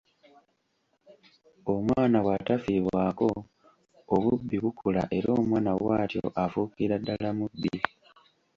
"Omwana 1.73 2.17
bw'atafiibwako, 2.25 3.29
obubbi 4.15 4.55
bukula 4.63 5.01
era 5.17 5.29
omwana 5.39 5.71
bw'atyo 5.79 6.23
afuukira 6.43 6.95
ddala 7.01 7.29
mubbi." 7.37 7.75